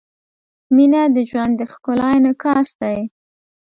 •مینه 0.75 1.01
د 1.15 1.17
ژوند 1.29 1.53
د 1.57 1.61
ښکلا 1.71 2.07
انعکاس 2.17 2.69
دی. 2.81 2.97